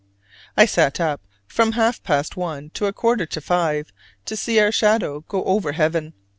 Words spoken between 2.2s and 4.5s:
one to a quarter to five to